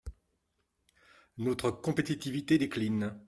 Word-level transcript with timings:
Notre 1.37 1.69
compétitivité 1.71 2.57
décline. 2.57 3.15